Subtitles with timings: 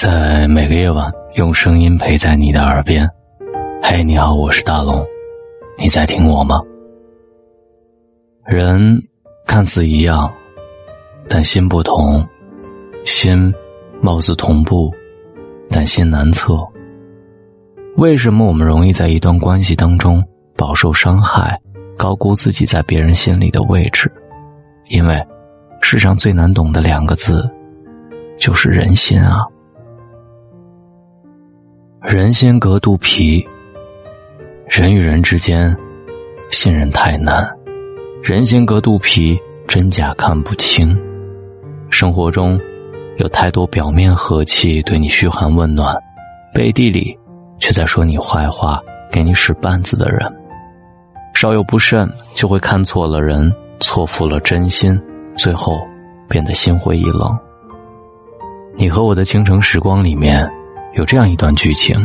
[0.00, 3.04] 在每个夜晚，用声音陪在你的耳边。
[3.82, 5.04] 嘿，你好，我是大龙，
[5.76, 6.62] 你在听我吗？
[8.44, 9.02] 人
[9.44, 10.32] 看似一样，
[11.28, 12.24] 但心不同；
[13.04, 13.52] 心
[14.00, 14.94] 貌似同步，
[15.68, 16.56] 但心难测。
[17.96, 20.24] 为什么我们容易在一段关系当中
[20.56, 21.60] 饱受伤害，
[21.96, 24.08] 高估自己在别人心里的位置？
[24.90, 25.20] 因为
[25.80, 27.50] 世上最难懂的两个字，
[28.38, 29.44] 就是人心啊！
[32.00, 33.44] 人心隔肚皮，
[34.68, 35.76] 人与人之间
[36.48, 37.44] 信任太难，
[38.22, 40.96] 人心隔肚皮，真假看不清。
[41.90, 42.58] 生活中
[43.16, 45.92] 有太多表面和气，对你嘘寒问暖，
[46.54, 47.18] 背地里
[47.58, 48.80] 却在说你坏话，
[49.10, 50.20] 给你使绊子的人，
[51.34, 54.98] 稍有不慎就会看错了人，错付了真心，
[55.34, 55.80] 最后
[56.28, 57.36] 变得心灰意冷。
[58.76, 60.48] 你和我的倾城时光里面。
[60.94, 61.96] 有这样一段剧情：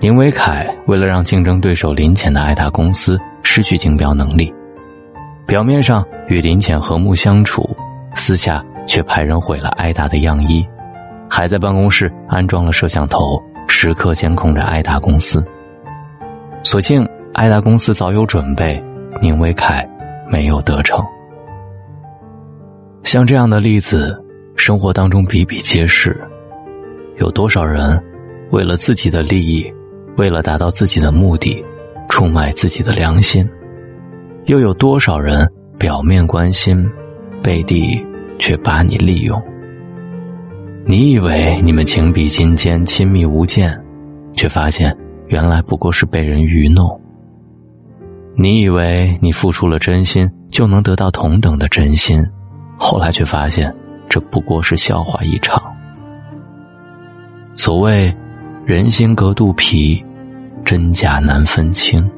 [0.00, 4.52] 宁伟凯为了让竞争对手林浅的爱达公司失去竞标能力，
[5.46, 7.68] 表面上与林浅和睦相处，
[8.14, 10.66] 私下却派人毁了爱达的样衣，
[11.30, 15.44] 还在办公室安装了摄像头，时刻监控着爱达公司。
[16.62, 18.82] 所幸爱达公司早有准备，
[19.22, 19.88] 宁伟凯
[20.28, 21.02] 没有得逞。
[23.04, 24.14] 像这样的例子，
[24.56, 26.20] 生活当中比比皆是。
[27.18, 28.00] 有多少人，
[28.50, 29.66] 为了自己的利益，
[30.16, 31.64] 为了达到自己的目的，
[32.08, 33.48] 出卖自己的良心？
[34.46, 35.46] 又有多少人
[35.78, 36.88] 表面关心，
[37.42, 38.00] 背地
[38.38, 39.40] 却把你利用？
[40.86, 43.78] 你以为你们情比金坚，亲密无间，
[44.34, 46.88] 却发现原来不过是被人愚弄。
[48.36, 52.24] 你以为你付出了真心就能得到同等的真心，
[52.78, 53.74] 后来却发现
[54.08, 55.60] 这不过是笑话一场。
[57.58, 58.14] 所谓
[58.64, 60.02] “人心隔肚皮，
[60.64, 62.08] 真假难分清”。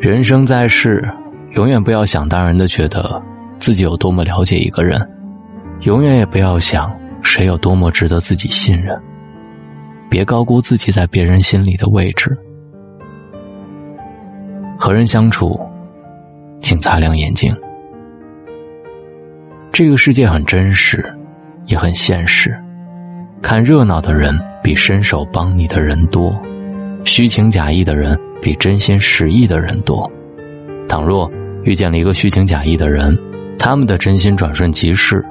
[0.00, 1.06] 人生在世，
[1.52, 3.22] 永远不要想当然的觉得
[3.58, 4.98] 自己有多么了解一个人，
[5.82, 6.90] 永远也不要想
[7.22, 8.98] 谁有多么值得自己信任。
[10.08, 12.34] 别高估自己在别人心里的位置。
[14.78, 15.60] 和人相处，
[16.62, 17.54] 请擦亮眼睛。
[19.70, 21.04] 这个世界很真实，
[21.66, 22.58] 也很现实。
[23.42, 26.38] 看热闹的人比伸手帮你的人多，
[27.04, 30.10] 虚情假意的人比真心实意的人多。
[30.88, 31.30] 倘若
[31.64, 33.16] 遇见了一个虚情假意的人，
[33.58, 35.24] 他们的真心转瞬即逝，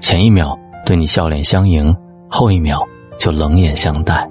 [0.00, 1.94] 前一秒对你笑脸相迎，
[2.28, 2.82] 后一秒
[3.18, 4.28] 就冷眼相待，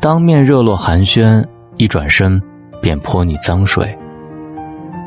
[0.00, 1.44] 当面热络寒暄，
[1.76, 2.40] 一转身
[2.80, 3.94] 便泼你脏水。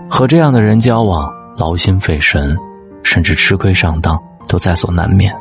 [0.07, 2.56] 和这样的人交往，劳心费神，
[3.03, 5.34] 甚至吃亏上当都在所难免。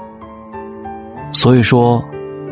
[1.35, 2.03] 所以说，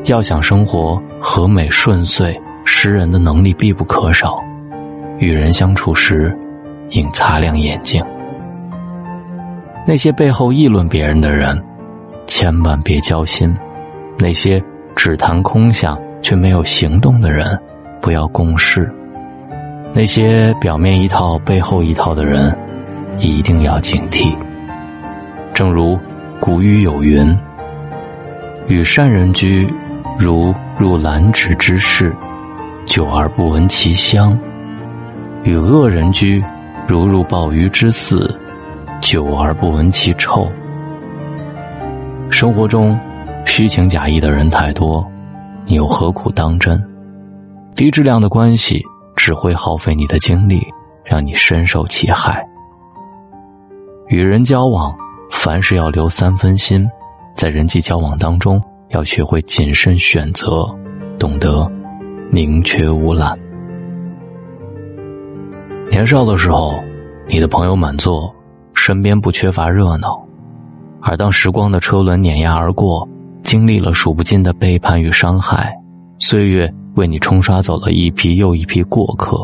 [0.07, 4.43] 要想生活和美顺遂，识人的能力必不可少。
[5.19, 6.37] 与人相处时，
[6.91, 8.05] 应擦亮眼睛。
[9.87, 11.59] 那些背后议论别人的人，
[12.27, 13.55] 千万别交心；
[14.19, 14.63] 那些
[14.97, 17.57] 只谈空想却没有行动的人，
[18.01, 18.83] 不要共事；
[19.95, 22.55] 那些表面一套背后一套的人，
[23.21, 24.37] 一定要警惕。
[25.55, 25.97] 正如
[26.41, 27.35] 古语有云。
[28.73, 29.69] 与善人居，
[30.19, 32.11] 如入兰池之室，
[32.87, 34.35] 久而不闻其香；
[35.43, 36.43] 与恶人居，
[36.89, 38.35] 如入鲍鱼之肆，
[38.99, 40.51] 久而不闻其臭。
[42.31, 42.99] 生活中，
[43.45, 45.07] 虚情假意的人太多，
[45.67, 46.83] 你又何苦当真？
[47.75, 48.83] 低质量的关系
[49.15, 50.67] 只会耗费你的精力，
[51.05, 52.43] 让你深受其害。
[54.09, 54.91] 与人交往，
[55.31, 56.89] 凡事要留三分心。
[57.37, 60.69] 在人际交往当中，要学会谨慎选择，
[61.19, 61.71] 懂得
[62.31, 63.37] 宁缺毋滥。
[65.91, 66.75] 年少的时候，
[67.29, 68.35] 你的朋友满座，
[68.75, 70.09] 身边不缺乏热闹；
[71.01, 73.07] 而当时光的车轮碾压而过，
[73.43, 75.75] 经历了数不尽的背叛与伤害，
[76.19, 79.37] 岁月为你冲刷走了一批又一批过客，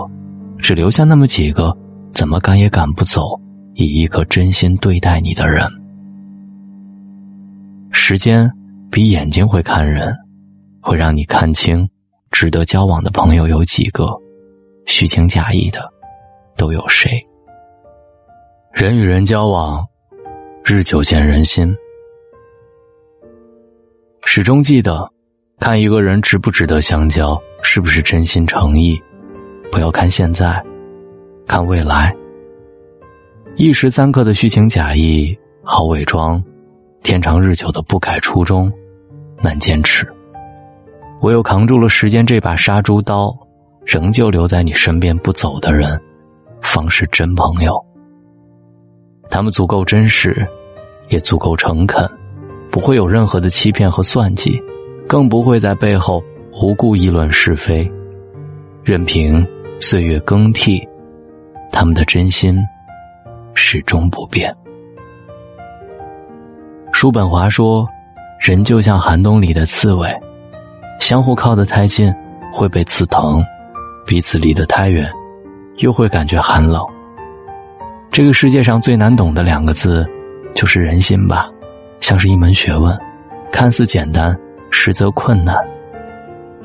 [0.59, 1.77] 只留下那么几个，
[2.13, 3.39] 怎么赶也赶不走，
[3.75, 5.67] 以一颗真心对待你的人。
[8.11, 8.51] 时间
[8.91, 10.17] 比眼睛会看人，
[10.81, 11.87] 会让你看清
[12.31, 14.09] 值得交往的朋友有几个，
[14.87, 15.87] 虚情假意的
[16.57, 17.23] 都有谁。
[18.73, 19.87] 人与人交往，
[20.65, 21.71] 日久见人心。
[24.25, 25.07] 始终记得，
[25.61, 28.99] 看一个人值不值得相交，是不是真心诚意，
[29.71, 30.65] 不要看现在，
[31.47, 32.17] 看未来。
[33.57, 36.43] 一时三刻的虚情假意，好伪装。
[37.03, 38.71] 天长日久的不改初衷，
[39.43, 40.07] 难坚持。
[41.23, 43.37] 唯有扛住了时间这把杀猪刀，
[43.85, 46.01] 仍旧留在你身边不走的人，
[46.61, 47.75] 方是真朋友。
[49.31, 50.47] 他们足够真实，
[51.09, 52.09] 也足够诚恳，
[52.71, 54.61] 不会有任何的欺骗和算计，
[55.07, 56.23] 更不会在背后
[56.63, 57.91] 无故议论是非。
[58.85, 59.47] 任凭
[59.81, 60.87] 岁月更替，
[61.73, 62.59] 他们的真心
[63.55, 64.55] 始终不变。
[67.01, 67.89] 叔本华说
[68.45, 70.13] ：“人就像寒冬里的刺猬，
[70.99, 72.13] 相互靠得太近
[72.53, 73.41] 会被刺疼，
[74.05, 75.09] 彼此离得太远，
[75.77, 76.85] 又会感觉寒冷。”
[78.11, 80.05] 这个世界上最难懂的两个字，
[80.57, 81.49] 就是人心吧，
[82.01, 82.99] 像是一门学问，
[83.53, 84.37] 看似简单，
[84.69, 85.57] 实则困难。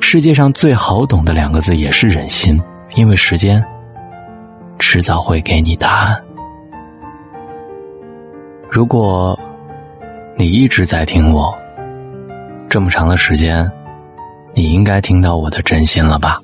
[0.00, 2.60] 世界上最好懂的两个字也是人心，
[2.96, 3.64] 因为时间
[4.80, 6.20] 迟早会给你答案。
[8.68, 9.38] 如果
[10.36, 11.56] 你一直在听我，
[12.68, 13.70] 这么长的时间，
[14.52, 16.40] 你应该听到我的真心了吧？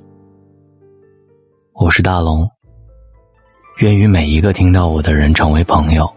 [1.72, 2.48] 我是大龙。
[3.78, 6.08] 愿与每一个听到我的人成为朋友。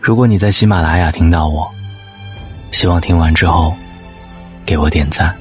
[0.00, 1.70] 如果你在喜马拉雅听到我，
[2.72, 3.72] 希望听完之后
[4.64, 5.32] 给我点赞。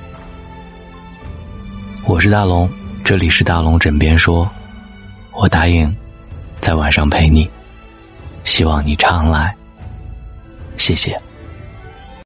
[2.05, 2.69] 我是大龙，
[3.03, 4.47] 这里是大龙枕边说，
[5.31, 5.93] 我答应
[6.61, 7.49] 在晚上陪你，
[8.45, 9.53] 希望你常来，
[10.77, 11.19] 谢谢。